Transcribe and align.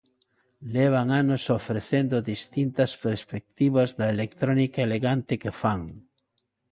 Levan 0.75 1.07
anos 1.21 1.43
ofrecendo 1.59 2.15
distintas 2.33 2.91
perspectivas 3.05 3.89
da 3.99 4.07
electrónica 4.15 4.79
elegante 4.87 5.33
que 5.41 5.51
fan. 5.61 5.81